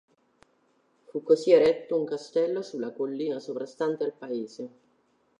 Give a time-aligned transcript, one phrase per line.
[1.03, 4.69] Fu così eretto un castello sulla collina sovrastante al paese.